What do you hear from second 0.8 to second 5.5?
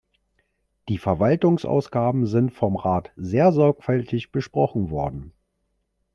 Die Verwaltungsausgaben sind vom Rat sehr sorgfältig besprochen worden.